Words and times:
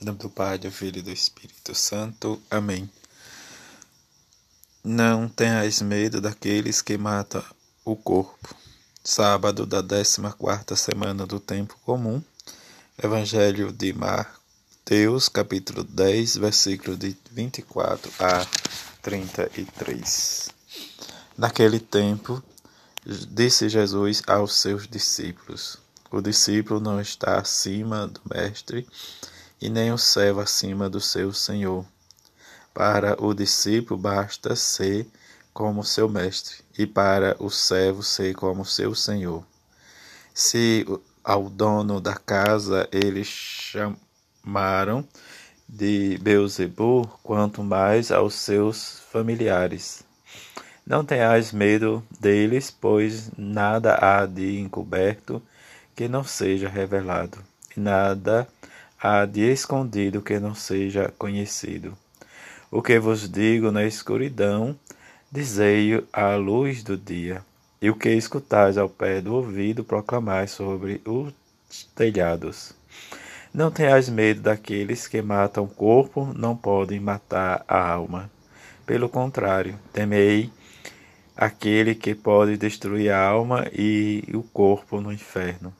Em 0.00 0.06
nome 0.06 0.18
do 0.18 0.30
Pai, 0.30 0.56
do 0.56 0.70
Filho 0.70 1.00
e 1.00 1.02
do 1.02 1.10
Espírito 1.10 1.74
Santo. 1.74 2.40
Amém. 2.50 2.88
Não 4.82 5.28
tenhais 5.28 5.82
medo 5.82 6.22
daqueles 6.22 6.80
que 6.80 6.96
matam 6.96 7.44
o 7.84 7.94
corpo. 7.94 8.56
Sábado 9.04 9.66
da 9.66 9.82
14 9.82 10.64
semana 10.74 11.26
do 11.26 11.38
tempo 11.38 11.78
comum. 11.84 12.22
Evangelho 12.96 13.70
de 13.70 13.92
Mateus, 13.92 15.28
capítulo 15.28 15.84
10, 15.84 16.38
versículo 16.38 16.96
de 16.96 17.14
24 17.30 18.10
a 18.18 18.46
33. 19.02 20.48
Naquele 21.36 21.78
tempo, 21.78 22.42
disse 23.04 23.68
Jesus 23.68 24.22
aos 24.26 24.54
seus 24.54 24.88
discípulos: 24.88 25.76
O 26.10 26.22
discípulo 26.22 26.80
não 26.80 26.98
está 26.98 27.38
acima 27.38 28.06
do 28.06 28.22
mestre 28.34 28.88
e 29.60 29.68
nem 29.68 29.92
o 29.92 29.98
servo 29.98 30.40
acima 30.40 30.88
do 30.88 31.00
seu 31.00 31.32
senhor. 31.32 31.84
Para 32.72 33.22
o 33.22 33.34
discípulo 33.34 34.00
basta 34.00 34.56
ser 34.56 35.06
como 35.52 35.84
seu 35.84 36.08
mestre, 36.08 36.56
e 36.78 36.86
para 36.86 37.36
o 37.38 37.50
servo 37.50 38.02
ser 38.02 38.34
como 38.34 38.64
seu 38.64 38.94
senhor. 38.94 39.44
Se 40.32 40.86
ao 41.22 41.50
dono 41.50 42.00
da 42.00 42.14
casa 42.14 42.88
eles 42.90 43.26
chamaram 43.26 45.06
de 45.68 46.18
Beuzebu, 46.22 47.06
quanto 47.22 47.62
mais 47.62 48.10
aos 48.10 48.34
seus 48.34 49.00
familiares. 49.12 50.02
Não 50.86 51.04
tenhais 51.04 51.52
medo 51.52 52.02
deles, 52.18 52.70
pois 52.70 53.30
nada 53.36 53.96
há 54.00 54.26
de 54.26 54.58
encoberto 54.58 55.42
que 55.94 56.08
não 56.08 56.24
seja 56.24 56.68
revelado, 56.68 57.38
e 57.76 57.80
nada 57.80 58.42
há 58.42 58.69
de 59.30 59.50
escondido 59.50 60.20
que 60.20 60.38
não 60.38 60.54
seja 60.54 61.12
conhecido. 61.16 61.96
O 62.70 62.82
que 62.82 62.98
vos 62.98 63.28
digo 63.28 63.70
na 63.70 63.84
escuridão, 63.84 64.76
dizei 65.32 66.04
à 66.12 66.36
luz 66.36 66.82
do 66.82 66.96
dia, 66.96 67.42
e 67.80 67.88
o 67.88 67.96
que 67.96 68.10
escutais 68.10 68.76
ao 68.76 68.88
pé 68.88 69.20
do 69.20 69.34
ouvido, 69.34 69.82
proclamai 69.82 70.46
sobre 70.46 71.00
os 71.06 71.32
telhados. 71.94 72.72
Não 73.52 73.70
tenhais 73.70 74.08
medo 74.08 74.42
daqueles 74.42 75.08
que 75.08 75.22
matam 75.22 75.64
o 75.64 75.68
corpo, 75.68 76.32
não 76.36 76.54
podem 76.54 77.00
matar 77.00 77.64
a 77.66 77.90
alma. 77.90 78.30
Pelo 78.86 79.08
contrário, 79.08 79.78
temei 79.92 80.50
aquele 81.36 81.94
que 81.94 82.14
pode 82.14 82.56
destruir 82.56 83.10
a 83.10 83.26
alma 83.26 83.66
e 83.72 84.22
o 84.34 84.42
corpo 84.42 85.00
no 85.00 85.10
inferno. 85.12 85.74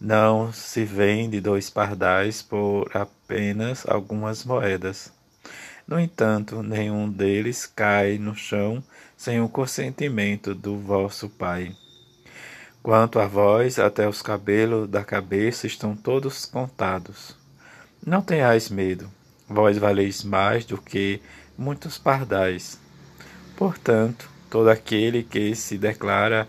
Não 0.00 0.52
se 0.52 0.84
vende 0.84 1.40
dois 1.40 1.70
pardais 1.70 2.42
por 2.42 2.90
apenas 2.94 3.86
algumas 3.88 4.44
moedas. 4.44 5.10
No 5.88 5.98
entanto, 5.98 6.62
nenhum 6.62 7.08
deles 7.10 7.64
cai 7.64 8.18
no 8.18 8.34
chão 8.34 8.84
sem 9.16 9.40
o 9.40 9.48
consentimento 9.48 10.54
do 10.54 10.78
vosso 10.78 11.30
Pai. 11.30 11.74
Quanto 12.82 13.18
a 13.18 13.26
vós, 13.26 13.78
até 13.78 14.06
os 14.06 14.20
cabelos 14.20 14.88
da 14.88 15.02
cabeça 15.02 15.66
estão 15.66 15.96
todos 15.96 16.44
contados. 16.44 17.34
Não 18.04 18.20
tenhais 18.20 18.68
medo, 18.68 19.10
vós 19.48 19.78
valeis 19.78 20.22
mais 20.22 20.64
do 20.64 20.76
que 20.76 21.20
muitos 21.56 21.96
pardais. 21.96 22.78
Portanto, 23.56 24.28
todo 24.50 24.68
aquele 24.68 25.22
que 25.22 25.54
se 25.54 25.78
declara 25.78 26.46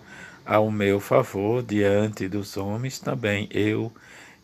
ao 0.48 0.72
meu 0.72 1.02
favor 1.02 1.62
diante 1.62 2.30
dos 2.30 2.56
homens, 2.56 3.00
também 3.00 3.50
eu 3.52 3.92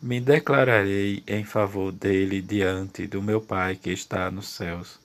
me 0.02 0.20
declararei 0.20 1.22
em 1.26 1.44
favor 1.44 1.90
dele 1.90 2.42
diante 2.42 3.06
do 3.06 3.22
meu 3.22 3.40
Pai 3.40 3.74
que 3.74 3.90
está 3.90 4.30
nos 4.30 4.48
céus. 4.48 4.98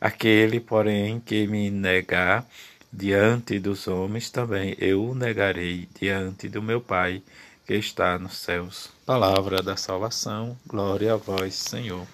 Aquele, 0.00 0.58
porém, 0.58 1.20
que 1.20 1.46
me 1.46 1.70
negar 1.70 2.44
diante 2.92 3.60
dos 3.60 3.86
homens, 3.86 4.28
também 4.28 4.74
eu 4.78 5.04
o 5.04 5.14
negarei 5.14 5.88
diante 6.00 6.48
do 6.48 6.60
meu 6.60 6.80
Pai 6.80 7.22
que 7.64 7.74
está 7.74 8.18
nos 8.18 8.38
céus. 8.38 8.90
Palavra 9.06 9.62
da 9.62 9.76
salvação, 9.76 10.58
glória 10.66 11.14
a 11.14 11.16
vós, 11.16 11.54
Senhor. 11.54 12.04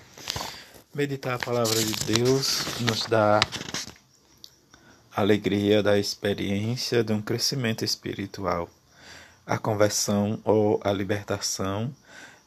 Meditar 0.94 1.36
a 1.36 1.38
palavra 1.38 1.82
de 1.82 1.94
Deus 2.04 2.64
nos 2.80 3.06
dá 3.06 3.40
alegria 5.14 5.82
da 5.82 5.98
experiência 5.98 7.04
de 7.04 7.12
um 7.12 7.22
crescimento 7.22 7.84
espiritual, 7.84 8.68
a 9.46 9.56
conversão 9.56 10.40
ou 10.44 10.80
a 10.82 10.92
libertação 10.92 11.94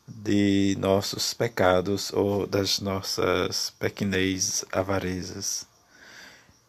de 0.08 0.76
nossos 0.80 1.34
pecados 1.34 2.12
ou 2.12 2.46
das 2.46 2.80
nossas 2.80 3.70
pequenez 3.80 4.66
avarezas. 4.72 5.66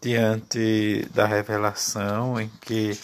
Diante 0.00 1.08
da 1.12 1.26
revelação 1.26 2.40
em 2.40 2.48
que 2.60 2.96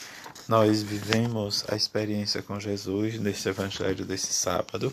nós 0.48 0.82
vivemos 0.82 1.64
a 1.68 1.74
experiência 1.74 2.42
com 2.42 2.60
Jesus 2.60 3.18
neste 3.18 3.48
evangelho 3.48 4.04
desse 4.04 4.32
sábado, 4.32 4.92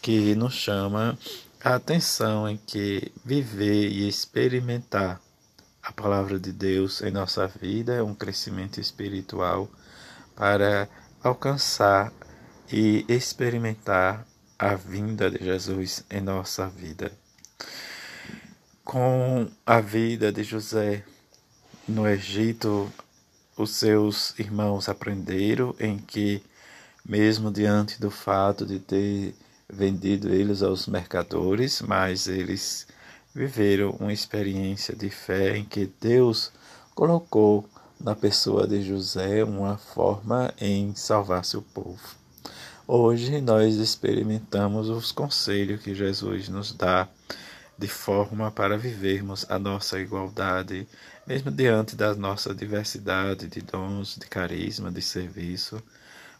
que 0.00 0.34
nos 0.36 0.54
chama 0.54 1.18
a 1.62 1.74
atenção 1.74 2.48
em 2.48 2.56
que 2.58 3.10
viver 3.24 3.88
e 3.90 4.06
experimentar 4.06 5.20
a 5.84 5.92
palavra 5.92 6.40
de 6.40 6.50
Deus 6.50 7.02
em 7.02 7.10
nossa 7.10 7.46
vida 7.46 7.92
é 7.92 8.02
um 8.02 8.14
crescimento 8.14 8.80
espiritual 8.80 9.68
para 10.34 10.88
alcançar 11.22 12.10
e 12.72 13.04
experimentar 13.06 14.26
a 14.58 14.74
vinda 14.74 15.30
de 15.30 15.44
Jesus 15.44 16.02
em 16.10 16.22
nossa 16.22 16.66
vida. 16.68 17.12
Com 18.82 19.46
a 19.66 19.78
vida 19.78 20.32
de 20.32 20.42
José 20.42 21.04
no 21.86 22.08
Egito, 22.08 22.90
os 23.54 23.72
seus 23.72 24.38
irmãos 24.38 24.88
aprenderam 24.88 25.76
em 25.78 25.98
que, 25.98 26.42
mesmo 27.04 27.50
diante 27.50 28.00
do 28.00 28.10
fato 28.10 28.64
de 28.64 28.78
ter 28.78 29.34
vendido 29.68 30.32
eles 30.32 30.62
aos 30.62 30.86
mercadores, 30.86 31.82
mas 31.82 32.26
eles 32.26 32.86
viveram 33.34 33.90
uma 33.98 34.12
experiência 34.12 34.94
de 34.94 35.10
fé 35.10 35.56
em 35.56 35.64
que 35.64 35.90
Deus 36.00 36.52
colocou 36.94 37.68
na 38.00 38.14
pessoa 38.14 38.66
de 38.66 38.82
José 38.82 39.42
uma 39.42 39.76
forma 39.76 40.54
em 40.60 40.94
salvar 40.94 41.44
seu 41.44 41.60
povo. 41.60 42.00
Hoje 42.86 43.40
nós 43.40 43.76
experimentamos 43.76 44.88
os 44.88 45.10
conselhos 45.10 45.82
que 45.82 45.94
Jesus 45.94 46.48
nos 46.48 46.72
dá 46.72 47.08
de 47.76 47.88
forma 47.88 48.50
para 48.50 48.78
vivermos 48.78 49.44
a 49.48 49.58
nossa 49.58 49.98
igualdade, 49.98 50.86
mesmo 51.26 51.50
diante 51.50 51.96
da 51.96 52.14
nossa 52.14 52.54
diversidade 52.54 53.48
de 53.48 53.60
dons, 53.62 54.16
de 54.16 54.26
carisma, 54.26 54.92
de 54.92 55.02
serviço 55.02 55.82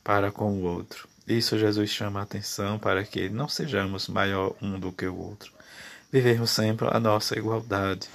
para 0.04 0.30
com 0.30 0.52
o 0.52 0.62
outro. 0.64 1.08
Isso 1.26 1.58
Jesus 1.58 1.90
chama 1.90 2.20
a 2.20 2.24
atenção 2.24 2.78
para 2.78 3.02
que 3.02 3.28
não 3.30 3.48
sejamos 3.48 4.06
maior 4.08 4.54
um 4.60 4.78
do 4.78 4.92
que 4.92 5.06
o 5.06 5.16
outro, 5.16 5.50
vivermos 6.14 6.50
sempre 6.50 6.86
a 6.92 7.00
nossa 7.00 7.36
igualdade, 7.36 8.08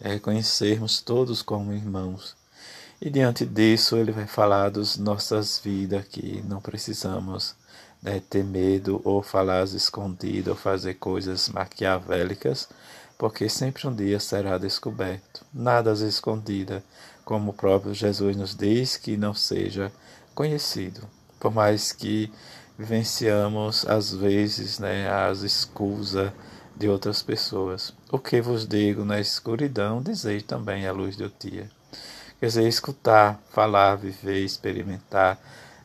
é 0.00 0.14
reconhecermos 0.14 1.02
todos 1.02 1.42
como 1.42 1.74
irmãos. 1.74 2.34
E 2.98 3.10
diante 3.10 3.44
disso, 3.44 3.94
ele 3.98 4.10
vai 4.10 4.26
falar 4.26 4.70
das 4.70 4.96
nossas 4.96 5.60
vidas, 5.62 6.06
que 6.08 6.42
não 6.48 6.62
precisamos 6.62 7.54
né, 8.02 8.22
ter 8.30 8.42
medo 8.42 9.02
ou 9.04 9.22
falar 9.22 9.64
escondido 9.64 10.52
ou 10.52 10.56
fazer 10.56 10.94
coisas 10.94 11.50
maquiavélicas, 11.50 12.70
porque 13.18 13.50
sempre 13.50 13.86
um 13.86 13.94
dia 13.94 14.18
será 14.18 14.56
descoberto. 14.56 15.44
Nada 15.52 15.92
escondida, 15.92 16.82
como 17.22 17.50
o 17.50 17.54
próprio 17.54 17.92
Jesus 17.92 18.34
nos 18.34 18.56
diz, 18.56 18.96
que 18.96 19.14
não 19.14 19.34
seja 19.34 19.92
conhecido. 20.34 21.02
Por 21.38 21.52
mais 21.52 21.92
que 21.92 22.32
vivenciamos, 22.78 23.86
às 23.86 24.10
vezes, 24.10 24.78
né, 24.78 25.10
as 25.10 25.42
escusas 25.42 26.32
de 26.82 26.88
outras 26.88 27.22
pessoas. 27.22 27.94
O 28.10 28.18
que 28.18 28.40
vos 28.40 28.66
digo 28.66 29.04
na 29.04 29.20
escuridão, 29.20 30.02
dizei 30.02 30.40
também 30.40 30.84
à 30.84 30.90
luz 30.90 31.14
do 31.14 31.32
dia. 31.38 31.70
Quer 32.40 32.46
dizer, 32.46 32.66
escutar, 32.66 33.40
falar, 33.50 33.94
viver, 33.94 34.44
experimentar, 34.44 35.38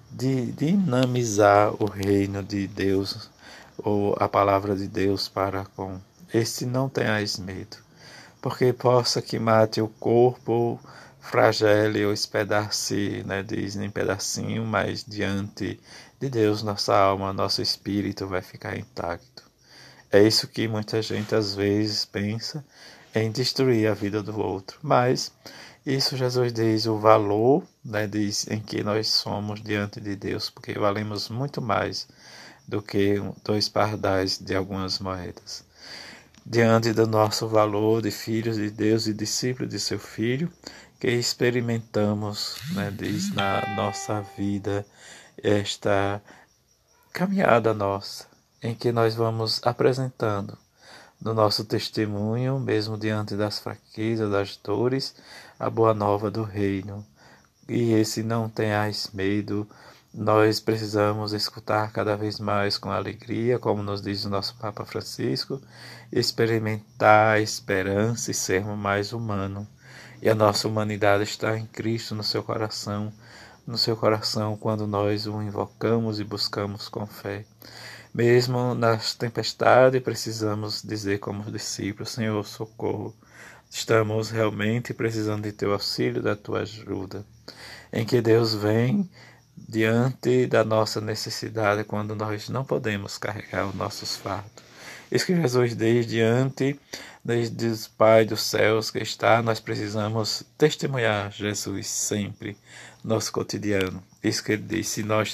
de 0.10 0.52
dinamizar 0.54 1.72
o 1.80 1.86
reino 1.86 2.42
de 2.42 2.68
Deus 2.68 3.30
ou 3.78 4.18
a 4.20 4.28
palavra 4.28 4.76
de 4.76 4.88
Deus 4.88 5.28
para 5.30 5.66
com 5.76 6.00
este 6.34 6.66
não 6.66 6.90
tenhais 6.90 7.38
medo, 7.38 7.78
porque 8.42 8.74
possa 8.74 9.22
que 9.22 9.38
mate 9.38 9.80
o 9.80 9.88
corpo 9.88 10.80
fragile 11.20 12.08
ou 12.08 12.12
espedace, 12.12 13.24
né, 13.24 13.44
diz 13.44 13.76
em 13.76 13.92
pedacinho, 13.92 14.66
mas 14.66 15.06
diante 15.08 15.80
de 16.20 16.28
Deus 16.28 16.64
nossa 16.64 16.98
alma, 16.98 17.32
nosso 17.32 17.62
espírito 17.62 18.26
vai 18.26 18.42
ficar 18.42 18.76
intacto. 18.76 19.47
É 20.12 20.22
isso 20.22 20.48
que 20.48 20.68
muita 20.68 21.02
gente 21.02 21.36
às 21.36 21.54
vezes 21.54 22.06
pensa 22.06 22.66
em 23.14 23.32
destruir 23.32 23.90
a 23.90 23.94
vida 23.94 24.24
do 24.24 24.40
outro. 24.40 24.80
Mas 24.82 25.32
isso 25.86 26.16
Jesus 26.16 26.52
diz 26.54 26.86
o 26.86 26.98
valor, 26.98 27.64
né, 27.84 28.08
diz 28.08 28.48
em 28.50 28.60
que 28.60 28.84
nós 28.84 29.08
somos 29.08 29.62
diante 29.62 30.00
de 30.00 30.16
Deus, 30.16 30.50
porque 30.50 30.74
valemos 30.74 31.30
muito 31.30 31.62
mais 31.62 32.08
do 32.68 32.82
que 32.82 33.16
dois 33.44 33.70
pardais 33.70 34.38
de 34.38 34.56
algumas 34.56 35.00
moedas. 35.00 35.64
Diante 36.46 36.94
do 36.94 37.08
nosso 37.08 37.48
valor 37.48 38.02
de 38.02 38.12
filhos 38.12 38.56
de 38.56 38.70
Deus 38.70 39.08
e 39.08 39.14
discípulos 39.14 39.70
de 39.70 39.80
seu 39.80 40.00
Filho, 40.00 40.52
que 41.00 41.10
experimentamos, 41.10 42.58
né, 42.74 42.92
diz 42.92 43.34
na 43.34 43.76
nossa 43.76 44.22
vida, 44.38 44.86
esta 45.42 46.22
caminhada 47.14 47.74
nossa, 47.74 48.28
em 48.62 48.74
que 48.74 48.92
nós 48.92 49.16
vamos 49.16 49.62
apresentando 49.64 50.58
no 51.22 51.34
nosso 51.34 51.66
testemunho, 51.66 52.60
mesmo 52.60 52.98
diante 52.98 53.36
das 53.36 53.60
fraquezas, 53.60 54.30
das 54.30 54.58
dores, 54.58 55.16
a 55.60 55.70
boa 55.70 55.94
nova 55.94 56.30
do 56.30 56.44
reino. 56.44 57.06
E 57.68 57.94
esse 57.94 58.24
não 58.24 58.48
tenhais 58.48 59.10
medo, 59.14 59.68
nós 60.14 60.60
precisamos 60.60 61.34
escutar 61.34 61.92
cada 61.92 62.16
vez 62.16 62.40
mais 62.40 62.78
com 62.78 62.90
alegria, 62.90 63.60
como 63.60 63.84
nos 63.84 64.02
diz 64.02 64.26
o 64.26 64.30
nosso 64.30 64.56
Papa 64.56 64.86
Francisco, 64.86 65.62
experimentar 66.12 67.36
a 67.36 67.40
esperança 67.42 68.32
e 68.32 68.34
sermos 68.34 68.78
mais 68.78 69.12
humanos. 69.12 69.68
E 70.22 70.30
a 70.30 70.36
nossa 70.36 70.68
humanidade 70.68 71.24
está 71.24 71.58
em 71.58 71.66
Cristo 71.66 72.16
no 72.16 72.24
seu 72.24 72.42
coração, 72.42 73.12
no 73.66 73.78
seu 73.78 73.96
coração 73.96 74.58
quando 74.58 74.88
nós 74.88 75.28
o 75.28 75.42
invocamos 75.42 76.20
e 76.20 76.24
buscamos 76.24 76.88
com 76.90 77.06
fé. 77.06 77.46
Mesmo 78.18 78.74
nas 78.74 79.14
tempestades, 79.14 80.02
precisamos 80.02 80.82
dizer 80.82 81.20
como 81.20 81.44
os 81.44 81.52
discípulos: 81.52 82.14
Senhor, 82.14 82.44
socorro. 82.44 83.16
Estamos 83.70 84.32
realmente 84.32 84.92
precisando 84.92 85.44
de 85.44 85.52
teu 85.52 85.72
auxílio, 85.72 86.20
da 86.20 86.36
tua 86.36 86.62
ajuda. 86.62 87.24
Em 87.94 88.04
que 88.04 88.20
Deus 88.20 88.56
vem 88.56 89.08
diante 89.56 90.48
da 90.48 90.64
nossa 90.64 91.00
necessidade 91.00 91.84
quando 91.84 92.16
nós 92.16 92.50
não 92.50 92.66
podemos 92.66 93.20
carregar 93.20 93.68
os 93.68 93.76
nossos 93.76 94.18
fardos. 94.18 94.64
Isso 95.12 95.28
que 95.28 95.36
Jesus 95.40 95.76
diz 95.76 96.08
diante 96.08 96.80
desde 97.28 97.68
o 97.68 97.90
Pai 97.98 98.24
dos 98.24 98.42
céus 98.42 98.90
que 98.90 99.00
está, 99.00 99.42
nós 99.42 99.60
precisamos 99.60 100.46
testemunhar 100.58 101.30
Jesus 101.30 101.86
sempre, 101.88 102.56
nosso 103.04 103.34
cotidiano. 103.34 104.02
Isso 104.24 104.42
que 104.42 104.54
ele 104.54 104.62
diz, 104.62 104.88
se 104.88 105.04
nós 105.04 105.34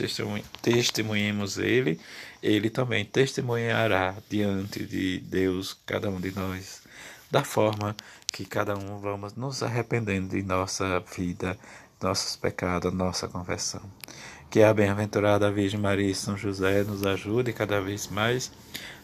testemunhemos 0.60 1.60
ele, 1.60 2.00
ele 2.42 2.72
também 2.72 3.06
testemunhará 3.06 4.16
diante 4.28 4.84
de 4.84 5.20
Deus, 5.20 5.78
cada 5.86 6.10
um 6.10 6.20
de 6.20 6.32
nós, 6.32 6.82
da 7.30 7.44
forma 7.44 7.96
que 8.32 8.44
cada 8.44 8.76
um 8.76 8.98
vamos 8.98 9.36
nos 9.36 9.62
arrependendo 9.62 10.30
de 10.30 10.42
nossa 10.42 11.00
vida, 11.16 11.56
nossos 12.02 12.36
pecados, 12.36 12.92
nossa 12.92 13.28
conversão. 13.28 13.84
Que 14.54 14.62
a 14.62 14.72
bem-aventurada 14.72 15.52
Virgem 15.52 15.80
Maria 15.80 16.12
e 16.12 16.14
São 16.14 16.38
José 16.38 16.84
nos 16.84 17.04
ajude 17.04 17.52
cada 17.52 17.82
vez 17.82 18.08
mais 18.08 18.52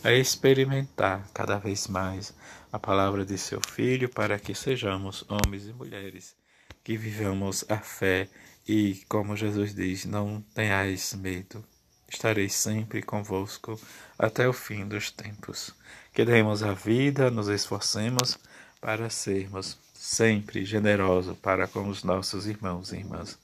a 0.04 0.12
experimentar 0.12 1.28
cada 1.34 1.57
vez 1.57 1.88
mais 1.88 2.36
a 2.72 2.78
palavra 2.78 3.25
de 3.25 3.36
seu 3.36 3.60
Filho, 3.60 4.07
para 4.10 4.38
que 4.38 4.54
sejamos 4.54 5.25
homens 5.28 5.66
e 5.66 5.74
mulheres 5.74 6.36
que 6.84 6.96
vivamos 6.96 7.66
a 7.68 7.78
fé 7.80 8.30
e, 8.68 9.01
como 9.10 9.36
Jesus 9.36 9.74
diz, 9.74 10.06
não 10.06 10.40
tenhais 10.54 11.16
medo. 11.16 11.66
Estarei 12.07 12.48
sempre 12.48 13.01
convosco 13.01 13.75
até 14.19 14.48
o 14.48 14.54
fim 14.54 14.88
dos 14.88 15.10
tempos. 15.10 15.74
Que 16.13 16.24
demos 16.24 16.62
a 16.62 16.74
vida, 16.74 17.31
nos 17.31 17.48
esforcemos 17.48 18.38
para 18.80 19.10
sermos 19.10 19.80
sempre 20.00 20.63
generosos 20.63 21.38
para 21.40 21.68
com 21.68 21.90
os 21.90 22.06
nossos 22.06 22.48
irmãos 22.48 22.94
e 22.94 22.96
irmãs. 22.96 23.38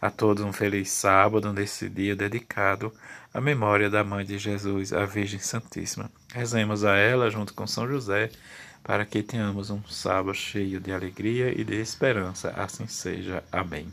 A 0.00 0.10
todos 0.10 0.42
um 0.42 0.54
feliz 0.54 0.90
sábado 0.90 1.52
nesse 1.52 1.86
dia 1.86 2.16
dedicado 2.16 2.90
à 3.32 3.42
memória 3.42 3.90
da 3.90 4.02
Mãe 4.02 4.24
de 4.24 4.38
Jesus, 4.38 4.90
a 4.94 5.04
Virgem 5.04 5.38
Santíssima. 5.38 6.10
Rezemos 6.32 6.82
a 6.82 6.96
ela 6.96 7.28
junto 7.28 7.52
com 7.52 7.66
São 7.66 7.86
José 7.86 8.30
para 8.82 9.04
que 9.04 9.22
tenhamos 9.22 9.68
um 9.68 9.84
sábado 9.84 10.34
cheio 10.34 10.80
de 10.80 10.90
alegria 10.92 11.52
e 11.54 11.62
de 11.62 11.74
esperança. 11.74 12.54
Assim 12.56 12.86
seja. 12.86 13.44
Amém. 13.52 13.92